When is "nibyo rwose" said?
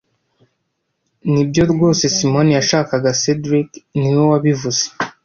1.31-2.03